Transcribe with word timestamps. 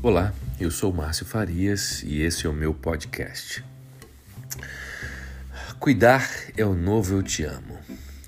Olá, 0.00 0.32
eu 0.60 0.70
sou 0.70 0.92
Márcio 0.92 1.26
Farias 1.26 2.04
e 2.04 2.22
esse 2.22 2.46
é 2.46 2.48
o 2.48 2.52
meu 2.52 2.72
podcast. 2.72 3.64
Cuidar 5.80 6.30
é 6.56 6.64
o 6.64 6.72
novo 6.72 7.16
eu 7.16 7.22
te 7.22 7.42
amo. 7.42 7.76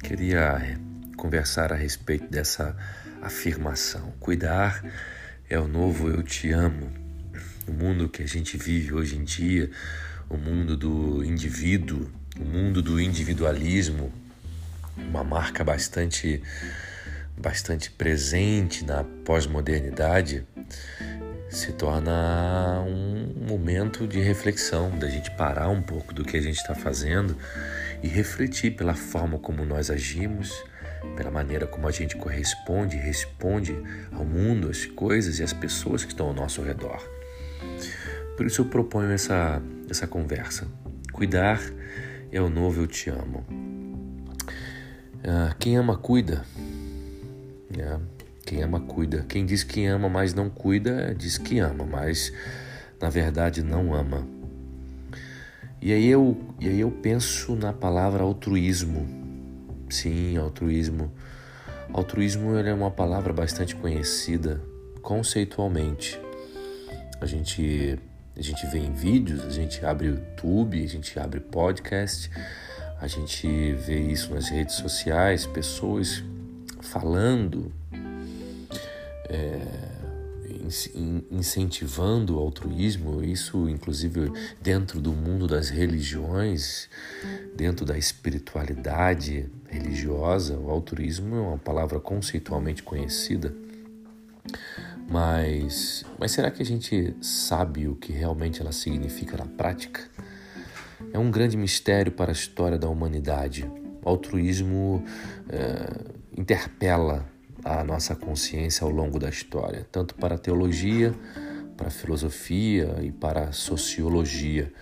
Queria 0.03 0.77
conversar 1.17 1.73
a 1.73 1.77
respeito 1.77 2.29
dessa 2.29 2.77
afirmação. 3.23 4.13
Cuidar 4.19 4.85
é 5.49 5.61
o 5.61 5.69
novo 5.69 6.09
eu 6.09 6.25
te 6.25 6.51
amo. 6.51 6.91
O 7.69 7.73
mundo 7.73 8.09
que 8.09 8.25
a 8.25 8.27
gente 8.27 8.57
vive 8.57 8.93
hoje 8.93 9.17
em 9.17 9.23
dia, 9.23 9.71
o 10.29 10.37
mundo 10.37 10.77
do 10.77 11.25
indivíduo, 11.25 12.11
o 12.37 12.45
mundo 12.45 12.83
do 12.83 13.01
individualismo, 13.01 14.13
uma 14.97 15.23
marca 15.23 15.63
bastante 15.63 16.43
bastante 17.41 17.91
presente 17.91 18.85
na 18.85 19.03
pós-modernidade, 19.25 20.45
se 21.51 21.73
torna 21.73 22.81
um 22.87 23.45
momento 23.49 24.07
de 24.07 24.21
reflexão, 24.21 24.97
da 24.97 25.09
gente 25.09 25.31
parar 25.33 25.69
um 25.69 25.83
pouco 25.83 26.15
do 26.15 26.25
que 26.25 26.37
a 26.37 26.41
gente 26.41 26.57
está 26.57 26.75
fazendo 26.75 27.37
e 28.03 28.09
refletir 28.09 28.77
pela 28.77 28.95
forma 28.95 29.39
como 29.39 29.65
nós 29.65 29.91
agimos, 29.91 30.53
pela 31.17 31.31
maneira 31.31 31.67
como 31.67 31.89
a 31.89 31.91
gente 31.91 32.17
corresponde 32.17 32.97
responde 32.97 33.77
ao 34.13 34.25
mundo, 34.25 34.71
às 34.71 34.87
coisas 34.87 35.41
e 35.41 35.43
às 35.43 35.53
pessoas 35.53 36.05
que 36.05 36.13
estão 36.13 36.29
ao 36.29 36.35
nosso 36.35 36.63
redor. 36.63 37.03
Por 38.37 38.47
isso 38.47 38.63
eu 38.63 38.67
proponho 38.67 39.11
essa, 39.11 39.61
essa 39.91 40.07
conversa. 40.07 40.67
Cuidar 41.13 41.61
é 42.31 42.41
o 42.41 42.49
novo 42.49 42.83
eu 42.83 42.87
te 42.87 43.11
amo. 43.11 43.45
Ah, 45.25 45.55
quem 45.59 45.77
ama, 45.77 45.99
cuida. 45.99 46.45
É, 47.77 47.99
quem 48.51 48.65
ama, 48.65 48.81
cuida. 48.81 49.25
Quem 49.29 49.47
diz 49.47 49.63
que 49.63 49.87
ama, 49.87 50.09
mas 50.09 50.35
não 50.35 50.51
cuida, 50.51 51.15
diz 51.15 51.39
que 51.39 51.61
ama, 51.61 51.87
mas 51.87 52.33
na 53.01 53.09
verdade 53.09 53.63
não 53.63 53.95
ama. 53.95 54.27
E 55.81 55.93
aí 55.93 56.09
eu, 56.09 56.37
e 56.59 56.69
aí 56.69 56.81
eu 56.81 56.91
penso 56.91 57.55
na 57.55 57.73
palavra 57.73 58.25
altruísmo. 58.25 59.07
Sim, 59.89 60.37
altruísmo. 60.37 61.13
Altruísmo 61.93 62.57
é 62.59 62.75
uma 62.75 62.91
palavra 62.91 63.33
bastante 63.33 63.77
conhecida 63.77 64.61
conceitualmente. 65.01 66.21
A 67.21 67.27
gente 67.27 68.01
a 68.37 68.43
gente 68.43 68.67
vê 68.67 68.79
em 68.79 68.93
vídeos, 68.93 69.45
a 69.45 69.51
gente 69.51 69.85
abre 69.87 70.09
YouTube, 70.09 70.83
a 70.83 70.89
gente 70.89 71.21
abre 71.21 71.39
podcast, 71.39 72.29
a 73.01 73.07
gente 73.07 73.47
vê 73.75 74.01
isso 74.01 74.35
nas 74.35 74.49
redes 74.49 74.75
sociais, 74.75 75.47
pessoas 75.47 76.25
falando, 76.81 77.73
é, 79.31 79.91
incentivando 81.31 82.37
o 82.37 82.41
altruísmo, 82.41 83.23
isso 83.23 83.69
inclusive 83.69 84.33
dentro 84.61 85.01
do 85.01 85.13
mundo 85.13 85.47
das 85.47 85.69
religiões, 85.69 86.89
dentro 87.55 87.85
da 87.85 87.97
espiritualidade 87.97 89.49
religiosa, 89.69 90.59
o 90.59 90.71
altruísmo 90.71 91.37
é 91.37 91.41
uma 91.41 91.59
palavra 91.59 92.01
conceitualmente 92.01 92.83
conhecida. 92.83 93.55
Mas, 95.09 96.05
mas 96.19 96.33
será 96.33 96.51
que 96.51 96.63
a 96.63 96.67
gente 96.67 97.17
sabe 97.21 97.89
o 97.89 97.97
que 97.97 98.13
realmente 98.13 98.61
ela 98.61 98.73
significa 98.73 99.37
na 99.37 99.47
prática? 99.47 100.03
É 101.13 101.19
um 101.19 101.31
grande 101.31 101.57
mistério 101.57 102.13
para 102.13 102.31
a 102.31 102.33
história 102.33 102.79
da 102.79 102.89
humanidade. 102.89 103.69
O 104.03 104.09
altruísmo 104.09 105.05
é, 105.49 106.39
interpela 106.39 107.27
a 107.65 107.83
nossa 107.85 108.15
consciência 108.15 108.85
ao 108.85 108.91
longo 108.91 109.19
da 109.19 109.29
história, 109.29 109.87
tanto 109.91 110.15
para 110.15 110.35
a 110.35 110.39
teologia, 110.39 111.15
para 111.77 111.89
a 111.89 111.91
filosofia 111.91 112.97
e 113.03 113.11
para 113.11 113.45
a 113.45 113.53
sociologia. 113.53 114.73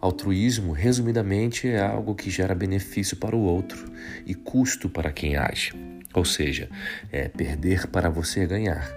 Altruísmo, 0.00 0.72
resumidamente, 0.72 1.66
é 1.66 1.80
algo 1.80 2.14
que 2.14 2.30
gera 2.30 2.54
benefício 2.54 3.16
para 3.16 3.34
o 3.34 3.40
outro 3.40 3.92
e 4.24 4.34
custo 4.34 4.88
para 4.88 5.10
quem 5.10 5.36
age, 5.36 5.72
ou 6.14 6.24
seja, 6.24 6.68
é 7.10 7.28
perder 7.28 7.88
para 7.88 8.08
você 8.08 8.46
ganhar. 8.46 8.88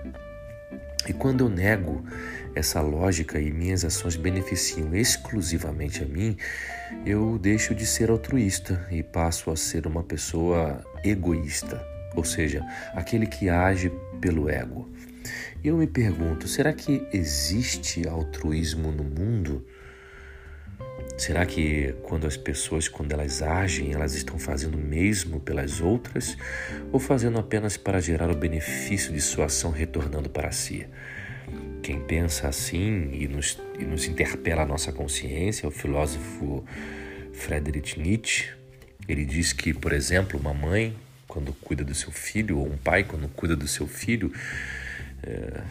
E 1.08 1.14
quando 1.14 1.46
eu 1.46 1.50
nego 1.50 2.06
essa 2.54 2.82
lógica 2.82 3.40
e 3.40 3.52
minhas 3.52 3.84
ações 3.84 4.16
beneficiam 4.16 4.94
exclusivamente 4.94 6.04
a 6.04 6.06
mim, 6.06 6.38
eu 7.06 7.40
deixo 7.40 7.74
de 7.74 7.86
ser 7.86 8.12
altruísta 8.12 8.86
e 8.92 9.02
passo 9.02 9.50
a 9.50 9.56
ser 9.56 9.88
uma 9.88 10.04
pessoa 10.04 10.86
egoísta, 11.04 11.84
ou 12.16 12.24
seja, 12.24 12.66
aquele 12.94 13.26
que 13.26 13.50
age 13.50 13.92
pelo 14.20 14.50
ego. 14.50 14.90
E 15.64 15.68
eu 15.68 15.78
me 15.78 15.88
pergunto: 15.88 16.48
será 16.48 16.74
que 16.74 17.08
existe 17.14 18.08
altruísmo 18.08 18.92
no 18.92 19.04
mundo? 19.04 19.66
Será 21.18 21.46
que 21.46 21.94
quando 22.04 22.26
as 22.26 22.36
pessoas, 22.36 22.88
quando 22.88 23.12
elas 23.12 23.42
agem, 23.42 23.94
elas 23.94 24.16
estão 24.16 24.40
fazendo 24.40 24.76
o 24.76 24.82
mesmo 24.82 25.40
pelas 25.40 25.80
outras 25.80 26.36
ou 26.92 27.00
fazendo 27.00 27.38
apenas 27.38 27.78
para 27.78 28.00
gerar 28.00 28.32
o 28.32 28.36
benefício 28.36 29.14
de 29.14 29.22
sua 29.22 29.46
ação 29.46 29.72
retornando 29.72 30.30
para 30.30 30.52
si? 30.52 30.88
Quem 31.84 32.00
pensa 32.00 32.48
assim 32.48 33.12
e 33.12 33.28
nos, 33.28 33.60
e 33.78 33.84
nos 33.84 34.08
interpela 34.08 34.64
a 34.64 34.66
nossa 34.66 34.92
consciência 34.92 35.66
é 35.66 35.68
o 35.68 35.72
filósofo 35.72 36.64
Friedrich 37.34 38.00
Nietzsche. 38.00 38.50
Ele 39.08 39.26
diz 39.26 39.52
que, 39.52 39.74
por 39.74 39.92
exemplo, 39.92 40.40
uma 40.40 40.54
mãe, 40.54 40.96
quando 41.32 41.54
cuida 41.54 41.82
do 41.82 41.96
seu 41.96 42.12
filho, 42.12 42.58
ou 42.60 42.68
um 42.68 42.76
pai, 42.76 43.06
quando 43.06 43.30
cuida 43.30 43.56
do 43.56 43.66
seu 43.66 43.88
filho, 43.88 44.34
é, 45.24 45.62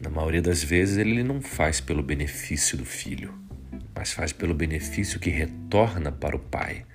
na 0.00 0.08
maioria 0.08 0.40
das 0.40 0.64
vezes 0.64 0.96
ele 0.96 1.22
não 1.22 1.42
faz 1.42 1.78
pelo 1.78 2.02
benefício 2.02 2.78
do 2.78 2.86
filho, 2.86 3.34
mas 3.94 4.12
faz 4.12 4.32
pelo 4.32 4.54
benefício 4.54 5.20
que 5.20 5.28
retorna 5.28 6.10
para 6.10 6.34
o 6.34 6.38
pai. 6.38 6.86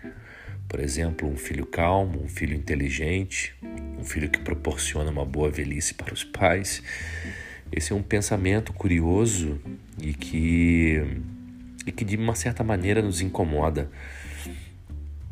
Por 0.68 0.80
exemplo, 0.80 1.30
um 1.30 1.38
filho 1.38 1.68
calmo, 1.68 2.19
um 2.24 2.28
filho 2.28 2.56
inteligente, 2.56 3.53
um 4.00 4.03
filho 4.03 4.28
que 4.28 4.40
proporciona 4.40 5.12
uma 5.12 5.24
boa 5.24 5.52
velhice 5.52 5.94
para 5.94 6.12
os 6.12 6.24
pais. 6.24 6.81
Esse 7.72 7.94
é 7.94 7.96
um 7.96 8.02
pensamento 8.02 8.74
curioso 8.74 9.62
e 10.02 10.16
que, 10.16 11.00
e 11.86 11.92
que 11.92 12.03
de 12.03 12.16
uma 12.16 12.34
certa 12.34 12.63
maneira 12.63 13.03
nos 13.03 13.22
incomoda. 13.22 13.88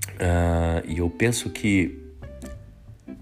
Uh, 0.09 0.85
e 0.87 0.99
eu 0.99 1.09
penso 1.09 1.49
que 1.49 2.02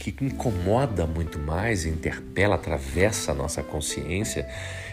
que 0.01 0.25
incomoda 0.25 1.05
muito 1.05 1.37
mais, 1.37 1.85
interpela, 1.85 2.55
atravessa 2.55 3.31
a 3.31 3.35
nossa 3.35 3.61
consciência 3.61 4.47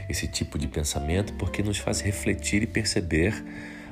esse 0.08 0.26
tipo 0.26 0.58
de 0.58 0.66
pensamento, 0.66 1.32
porque 1.34 1.62
nos 1.62 1.78
faz 1.78 2.00
refletir 2.00 2.62
e 2.62 2.66
perceber 2.66 3.34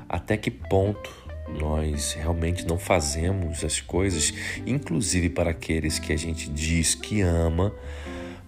até 0.09 0.37
que 0.37 0.51
ponto 0.51 1.11
nós 1.49 2.13
realmente 2.15 2.67
não 2.67 2.79
fazemos 2.79 3.65
as 3.65 3.81
coisas, 3.81 4.33
inclusive 4.67 5.31
para 5.31 5.51
aqueles 5.51 5.99
que 5.99 6.13
a 6.13 6.17
gente 6.17 6.51
diz 6.51 6.95
que 6.95 7.21
ama, 7.21 7.73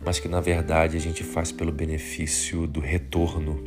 mas 0.05 0.19
que 0.19 0.29
na 0.29 0.41
verdade 0.41 0.97
a 0.97 1.01
gente 1.01 1.23
faz 1.23 1.53
pelo 1.53 1.73
benefício 1.73 2.67
do 2.67 2.81
retorno. 2.81 3.63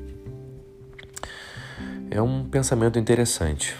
É 2.09 2.21
um 2.21 2.43
pensamento 2.43 2.99
interessante, 2.99 3.75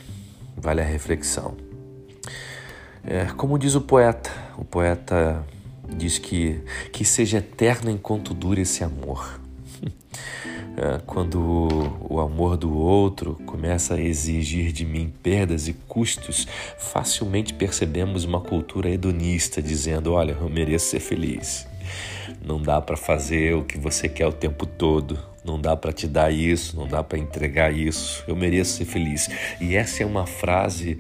vale 0.56 0.82
a 0.82 0.86
reflexão. 0.86 1.71
É, 3.04 3.26
como 3.36 3.58
diz 3.58 3.76
o 3.76 3.82
poeta, 3.82 4.32
o 4.58 4.64
poeta 4.64 5.44
diz 5.90 6.18
que, 6.18 6.62
que 6.92 7.04
seja 7.04 7.40
eterno 7.40 7.90
enquanto 7.90 8.34
dure 8.34 8.62
esse 8.62 8.84
amor. 8.84 9.40
É, 10.78 11.02
quando 11.06 12.00
o 12.10 12.22
amor 12.22 12.56
do 12.56 12.74
outro 12.74 13.36
começa 13.46 13.96
a 13.96 14.02
exigir 14.02 14.72
de 14.72 14.86
mim 14.86 15.14
perdas 15.22 15.68
e 15.68 15.74
custos, 15.74 16.48
facilmente 16.78 17.54
percebemos 17.54 18.24
uma 18.24 18.40
cultura 18.40 18.90
hedonista 18.90 19.62
dizendo: 19.62 20.14
Olha, 20.14 20.32
eu 20.40 20.50
mereço 20.50 20.86
ser 20.86 21.02
feliz. 21.02 21.68
Não 22.42 22.62
dá 22.62 22.82
para 22.82 22.96
fazer 22.96 23.54
o 23.54 23.66
que 23.66 23.78
você 23.78 24.08
quer 24.08 24.26
o 24.26 24.32
tempo 24.32 24.66
todo. 24.66 25.20
Não 25.44 25.60
dá 25.60 25.76
para 25.76 25.92
te 25.92 26.08
dar 26.08 26.32
isso, 26.32 26.78
não 26.78 26.88
dá 26.88 27.04
para 27.04 27.18
entregar 27.20 27.74
isso. 27.74 28.24
Eu 28.26 28.36
mereço 28.36 28.78
ser 28.78 28.86
feliz. 28.86 29.28
E 29.60 29.76
essa 29.76 30.04
é 30.04 30.06
uma 30.06 30.26
frase 30.26 30.98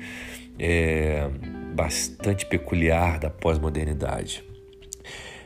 é, 0.59 1.29
bastante 1.73 2.45
peculiar 2.45 3.19
da 3.19 3.29
pós-modernidade. 3.29 4.43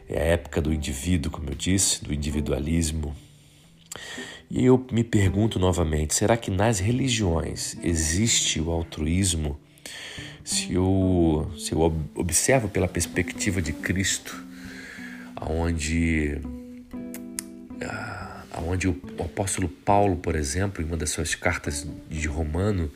É 0.07 0.19
a 0.19 0.25
época 0.25 0.61
do 0.61 0.73
indivíduo, 0.73 1.31
como 1.31 1.49
eu 1.49 1.55
disse, 1.55 2.03
do 2.03 2.13
individualismo. 2.13 3.15
E 4.49 4.65
eu 4.65 4.85
me 4.91 5.03
pergunto 5.03 5.57
novamente: 5.57 6.13
será 6.13 6.37
que 6.37 6.51
nas 6.51 6.79
religiões 6.79 7.77
existe 7.83 8.59
o 8.59 8.69
altruísmo? 8.69 9.59
Se 10.43 10.73
eu, 10.73 11.51
se 11.57 11.71
eu 11.71 11.81
observo 12.13 12.69
pela 12.69 12.87
perspectiva 12.87 13.61
de 13.61 13.73
Cristo, 13.73 14.43
onde, 15.41 16.39
onde 18.61 18.87
o 18.87 18.95
apóstolo 19.19 19.67
Paulo, 19.67 20.15
por 20.15 20.35
exemplo, 20.35 20.81
em 20.81 20.85
uma 20.85 20.97
das 20.97 21.09
suas 21.09 21.35
cartas 21.35 21.87
de 22.09 22.27
Romano, 22.27 22.91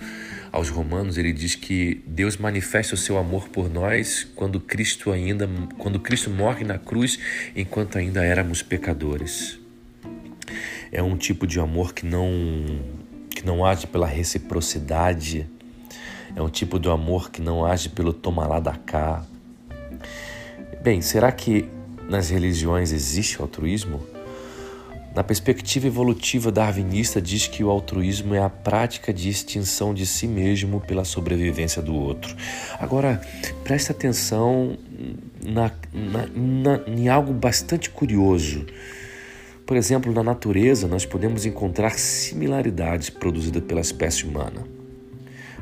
aos 0.51 0.69
Romanos, 0.69 1.17
ele 1.17 1.33
diz 1.33 1.55
que 1.55 2.01
Deus 2.07 2.37
manifesta 2.37 2.95
o 2.95 2.97
seu 2.97 3.17
amor 3.17 3.49
por 3.49 3.69
nós 3.69 4.27
quando 4.35 4.59
Cristo 4.59 5.11
ainda, 5.11 5.49
quando 5.77 5.99
Cristo 5.99 6.29
morre 6.29 6.63
na 6.63 6.77
cruz, 6.77 7.19
enquanto 7.55 7.97
ainda 7.97 8.23
éramos 8.23 8.61
pecadores. 8.61 9.59
É 10.91 11.03
um 11.03 11.15
tipo 11.15 11.45
de 11.45 11.59
amor 11.59 11.93
que 11.93 12.05
não 12.05 12.29
que 13.29 13.45
não 13.45 13.63
age 13.63 13.87
pela 13.87 14.07
reciprocidade. 14.07 15.47
É 16.35 16.41
um 16.41 16.49
tipo 16.49 16.79
de 16.79 16.89
amor 16.89 17.29
que 17.31 17.41
não 17.41 17.65
age 17.65 17.89
pelo 17.89 18.11
tomar 18.11 18.47
lá 18.47 18.59
da 18.59 18.75
cá. 18.75 19.23
Bem, 20.81 21.01
será 21.01 21.31
que 21.31 21.69
nas 22.09 22.29
religiões 22.29 22.91
existe 22.91 23.39
altruísmo? 23.41 24.01
Na 25.15 25.23
perspectiva 25.23 25.87
evolutiva 25.87 26.51
darwinista, 26.51 27.19
diz 27.21 27.47
que 27.47 27.63
o 27.63 27.69
altruísmo 27.69 28.35
é 28.35 28.39
a 28.39 28.49
prática 28.49 29.11
de 29.11 29.27
extinção 29.27 29.93
de 29.93 30.05
si 30.05 30.27
mesmo 30.27 30.79
pela 30.79 31.03
sobrevivência 31.03 31.81
do 31.81 31.95
outro. 31.95 32.35
Agora, 32.79 33.19
preste 33.63 33.91
atenção 33.91 34.77
na, 35.43 35.71
na, 35.91 36.27
na, 36.27 36.81
em 36.87 37.09
algo 37.09 37.33
bastante 37.33 37.89
curioso. 37.89 38.65
Por 39.65 39.75
exemplo, 39.75 40.13
na 40.13 40.23
natureza, 40.23 40.87
nós 40.87 41.05
podemos 41.05 41.45
encontrar 41.45 41.97
similaridades 41.97 43.09
produzidas 43.09 43.63
pela 43.63 43.81
espécie 43.81 44.25
humana. 44.25 44.63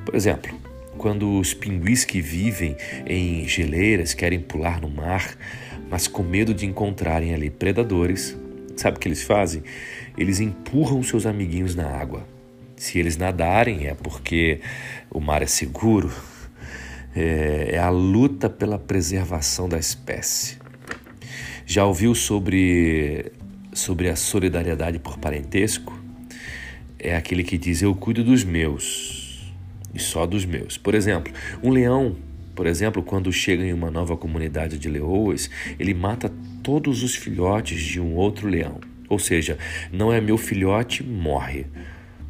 Por 0.06 0.16
exemplo, 0.16 0.54
quando 0.98 1.40
os 1.40 1.54
pinguis 1.54 2.04
que 2.04 2.22
vivem 2.22 2.76
em 3.06 3.48
geleiras 3.48 4.14
querem 4.14 4.40
pular 4.40 4.82
no 4.82 4.90
mar, 4.90 5.38
mas 5.90 6.08
com 6.08 6.24
medo 6.24 6.54
de 6.54 6.66
encontrarem 6.66 7.34
ali 7.34 7.50
predadores, 7.50 8.36
Sabe 8.78 8.98
o 8.98 9.00
que 9.00 9.08
eles 9.08 9.24
fazem? 9.24 9.64
Eles 10.18 10.40
empurram 10.40 11.02
seus 11.04 11.26
amiguinhos 11.26 11.76
na 11.76 11.88
água. 11.88 12.26
Se 12.76 13.00
eles 13.00 13.18
nadarem 13.18 13.88
é 13.88 13.96
porque 13.96 14.62
o 15.10 15.20
mar 15.20 15.42
é 15.42 15.48
seguro. 15.48 16.12
É, 17.16 17.72
é 17.74 17.80
a 17.80 17.90
luta 17.90 18.48
pela 18.48 18.78
preservação 18.78 19.68
da 19.68 19.80
espécie. 19.80 20.58
Já 21.66 21.84
ouviu 21.84 22.14
sobre, 22.14 23.32
sobre 23.74 24.08
a 24.10 24.16
solidariedade 24.16 25.00
por 25.00 25.18
parentesco? 25.18 26.00
É 27.00 27.16
aquele 27.16 27.44
que 27.44 27.58
diz: 27.58 27.82
Eu 27.82 27.96
cuido 27.96 28.24
dos 28.24 28.44
meus 28.44 29.52
e 29.94 30.00
só 30.00 30.28
dos 30.28 30.46
meus. 30.46 30.78
Por 30.78 30.94
exemplo, 30.94 31.34
um 31.64 31.72
leão 31.72 32.16
por 32.58 32.66
exemplo, 32.66 33.04
quando 33.04 33.32
chega 33.32 33.64
em 33.64 33.72
uma 33.72 33.92
nova 33.92 34.18
comunidade 34.18 34.80
de 34.80 34.90
leoas, 34.90 35.48
ele 35.78 35.94
mata 35.94 36.34
todos 36.64 37.04
os 37.04 37.16
filhotes 37.16 37.80
de 37.80 38.02
um 38.02 38.16
outro 38.16 38.48
leão. 38.48 38.82
Ou 39.08 39.20
seja, 39.20 39.60
não 39.92 40.12
é 40.12 40.20
meu 40.20 40.40
filhote, 40.40 41.04
morre. 41.04 41.68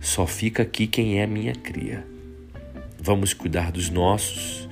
Só 0.02 0.28
fica 0.28 0.64
aqui 0.64 0.86
quem 0.86 1.22
é 1.22 1.26
minha 1.26 1.56
cria. 1.56 2.06
Vamos 3.02 3.34
cuidar 3.34 3.72
dos 3.72 3.90
nossos, 3.90 4.68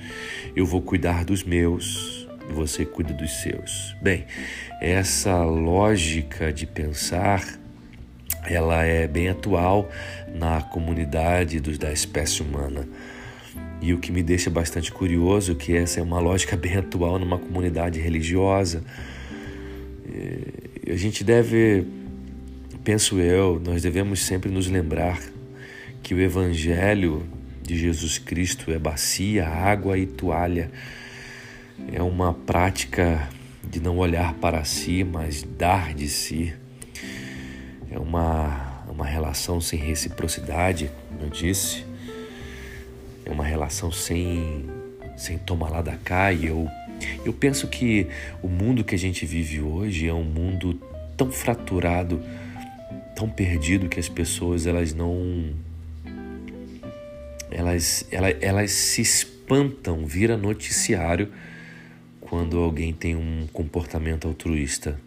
eu 0.54 0.66
vou 0.66 0.82
cuidar 0.82 1.24
dos 1.24 1.42
meus, 1.42 2.28
você 2.50 2.84
cuida 2.84 3.14
dos 3.14 3.40
seus. 3.40 3.96
Bem, 4.02 4.26
essa 4.78 5.42
lógica 5.42 6.52
de 6.52 6.66
pensar 6.66 7.58
ela 8.44 8.84
é 8.84 9.08
bem 9.08 9.30
atual 9.30 9.88
na 10.34 10.60
comunidade 10.60 11.60
dos, 11.60 11.78
da 11.78 11.90
espécie 11.90 12.42
humana. 12.42 12.86
E 13.80 13.92
o 13.92 13.98
que 13.98 14.10
me 14.10 14.22
deixa 14.22 14.48
bastante 14.48 14.90
curioso 14.90 15.52
é 15.52 15.54
que 15.54 15.76
essa 15.76 16.00
é 16.00 16.02
uma 16.02 16.18
lógica 16.18 16.56
bem 16.56 16.76
atual 16.76 17.18
numa 17.18 17.38
comunidade 17.38 18.00
religiosa. 18.00 18.82
E 20.84 20.90
a 20.90 20.96
gente 20.96 21.22
deve, 21.22 21.86
penso 22.82 23.20
eu, 23.20 23.60
nós 23.64 23.82
devemos 23.82 24.20
sempre 24.20 24.50
nos 24.50 24.66
lembrar 24.66 25.20
que 26.02 26.14
o 26.14 26.20
evangelho 26.20 27.26
de 27.62 27.76
Jesus 27.76 28.18
Cristo 28.18 28.70
é 28.70 28.78
bacia, 28.78 29.46
água 29.46 29.98
e 29.98 30.06
toalha. 30.06 30.70
É 31.92 32.02
uma 32.02 32.32
prática 32.32 33.28
de 33.68 33.80
não 33.80 33.98
olhar 33.98 34.34
para 34.34 34.64
si, 34.64 35.04
mas 35.04 35.42
dar 35.42 35.92
de 35.92 36.08
si. 36.08 36.54
É 37.90 37.98
uma, 37.98 38.84
uma 38.88 39.04
relação 39.04 39.60
sem 39.60 39.78
reciprocidade, 39.78 40.90
como 41.08 41.22
eu 41.24 41.28
disse 41.28 41.84
é 43.26 43.30
uma 43.30 43.44
relação 43.44 43.90
sem, 43.90 44.64
sem 45.16 45.36
tomar 45.36 45.68
lá 45.68 45.82
da 45.82 45.96
cá. 45.96 46.32
E 46.32 46.46
eu, 46.46 46.68
eu 47.24 47.32
penso 47.32 47.66
que 47.66 48.06
o 48.40 48.48
mundo 48.48 48.84
que 48.84 48.94
a 48.94 48.98
gente 48.98 49.26
vive 49.26 49.60
hoje 49.60 50.06
é 50.06 50.14
um 50.14 50.24
mundo 50.24 50.80
tão 51.16 51.30
fraturado, 51.30 52.22
tão 53.16 53.28
perdido 53.28 53.88
que 53.88 53.98
as 53.98 54.08
pessoas 54.08 54.66
elas 54.66 54.94
não 54.94 55.52
elas, 57.50 58.06
elas, 58.10 58.36
elas 58.40 58.70
se 58.70 59.02
espantam, 59.02 60.06
vira 60.06 60.36
noticiário 60.36 61.32
quando 62.20 62.58
alguém 62.58 62.92
tem 62.92 63.16
um 63.16 63.46
comportamento 63.52 64.28
altruísta. 64.28 65.00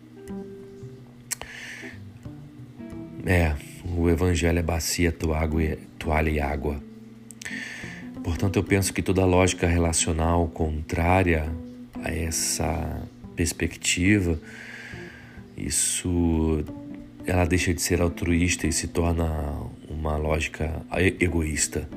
É, 3.26 3.56
o 3.86 4.10
evangelho 4.10 4.60
é 4.60 4.64
bacia, 4.64 5.12
toalha 5.12 6.30
e 6.30 6.40
água. 6.40 6.89
Portanto, 8.24 8.58
eu 8.58 8.64
penso 8.64 8.94
que 8.94 9.02
toda 9.02 9.26
lógica 9.26 9.68
relacional 9.68 10.48
contrária 10.48 11.52
a 12.04 12.12
essa 12.12 13.02
perspectiva, 13.36 14.40
isso 15.58 16.64
ela 17.26 17.46
deixa 17.46 17.74
de 17.74 17.82
ser 17.82 18.02
altruísta 18.02 18.68
e 18.68 18.72
se 18.72 18.88
torna 18.88 19.26
uma 19.88 20.18
lógica 20.18 20.82
egoísta. 21.20 21.88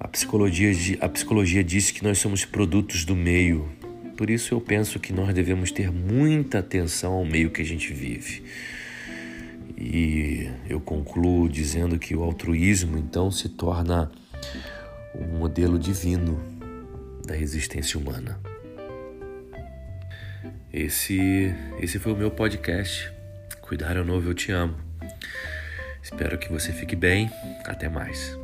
A 0.00 0.08
psicologia, 0.08 0.72
a 1.00 1.08
psicologia 1.08 1.62
diz 1.62 1.90
que 1.90 2.02
nós 2.02 2.18
somos 2.18 2.44
produtos 2.44 3.04
do 3.04 3.14
meio, 3.14 3.68
por 4.16 4.30
isso 4.30 4.54
eu 4.54 4.60
penso 4.60 4.98
que 4.98 5.12
nós 5.12 5.34
devemos 5.34 5.70
ter 5.70 5.90
muita 5.90 6.58
atenção 6.60 7.12
ao 7.14 7.24
meio 7.24 7.50
que 7.50 7.62
a 7.62 7.64
gente 7.64 7.92
vive. 7.92 8.42
E 9.76 10.48
eu 10.68 10.80
concluo 10.80 11.48
dizendo 11.48 11.98
que 11.98 12.14
o 12.14 12.22
altruísmo 12.22 12.96
então 12.96 13.30
se 13.30 13.48
torna 13.48 14.10
um 15.14 15.38
modelo 15.38 15.78
divino 15.78 16.40
da 17.26 17.36
existência 17.36 17.98
humana. 17.98 18.40
Esse, 20.72 21.54
esse 21.80 21.98
foi 21.98 22.12
o 22.12 22.16
meu 22.16 22.30
podcast. 22.30 23.12
Cuidar 23.60 23.96
é 23.96 24.02
novo, 24.02 24.30
eu 24.30 24.34
te 24.34 24.50
amo. 24.50 24.76
Espero 26.02 26.36
que 26.36 26.50
você 26.50 26.72
fique 26.72 26.96
bem. 26.96 27.30
Até 27.64 27.88
mais. 27.88 28.43